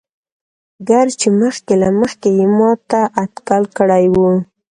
ګر 0.89 1.07
چې 1.19 1.27
مخکې 1.41 1.73
له 1.81 1.89
مخکې 1.99 2.29
يې 2.39 2.45
ما 2.57 2.69
دا 2.89 3.03
اتکل 3.23 3.63
کړى 3.77 4.05
وو. 4.13 4.29